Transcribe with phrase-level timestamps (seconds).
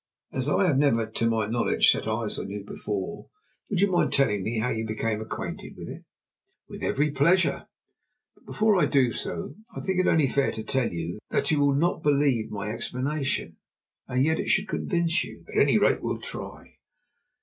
[0.33, 3.27] As I have never, to my knowledge, set eyes on you before,
[3.69, 6.03] would you mind telling me how you became acquainted with it?"
[6.67, 7.67] "With every pleasure.
[8.33, 11.59] But before I do so I think it only fair to tell you that you
[11.59, 13.57] will not believe my explanation.
[14.07, 15.45] And yet it should convince you.
[15.53, 16.77] At any rate we'll try.